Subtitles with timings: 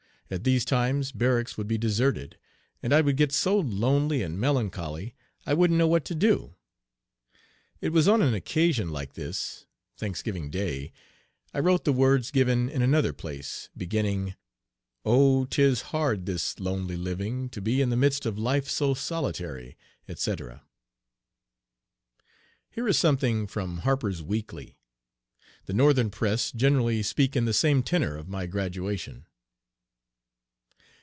[0.33, 2.37] At these times barracks would be deserted
[2.81, 5.13] and I would get so lonely and melancholy
[5.45, 6.55] I wouldn't know what to do.
[7.81, 9.65] It was on an occasion like this
[9.97, 10.93] Thanksgiving Day
[11.53, 14.35] I wrote the words given in another place, beginning,
[15.03, 15.43] "Oh!
[15.47, 19.75] 'tis hard this lonely living, to be In the midst of life so solitary,"
[20.07, 20.63] etc.
[22.69, 24.77] Here is something from Harper's Weekly.
[25.65, 29.25] The northern press generally speak in the same tenor of my graduation.